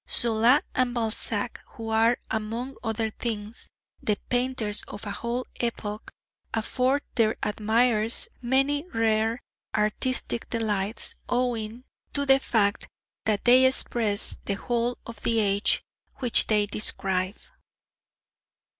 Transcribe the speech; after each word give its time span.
Zola 0.09 0.63
and 0.73 0.95
Balzac, 0.95 1.61
who 1.73 1.89
are, 1.89 2.17
among 2.31 2.75
other 2.83 3.11
things, 3.11 3.69
the 4.01 4.17
painters 4.29 4.81
of 4.87 5.05
a 5.05 5.11
whole 5.11 5.45
epoch, 5.57 6.09
afford 6.55 7.03
their 7.13 7.35
admirers 7.43 8.27
many 8.41 8.83
rare 8.95 9.43
artistic 9.75 10.49
delights 10.49 11.13
owing 11.29 11.83
to 12.13 12.25
the 12.25 12.39
fact 12.39 12.87
that 13.25 13.45
they 13.45 13.63
express 13.63 14.37
the 14.45 14.55
whole 14.55 14.97
of 15.05 15.19
the 15.21 15.37
age 15.39 15.83
which 16.15 16.47
they 16.47 16.65
describe. 16.65 17.35